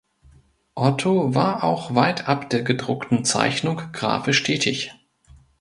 Otto 0.73 1.35
war 1.35 1.63
auch 1.63 1.93
weitab 1.93 2.49
der 2.49 2.63
gedruckten 2.63 3.23
Zeichnung 3.23 3.83
grafisch 3.91 4.41
tätig. 4.41 4.95